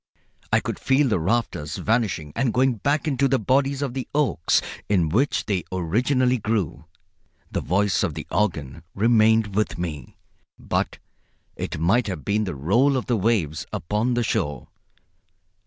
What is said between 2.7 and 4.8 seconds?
back into the bodies of the oaks